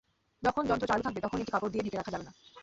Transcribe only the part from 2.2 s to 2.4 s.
না।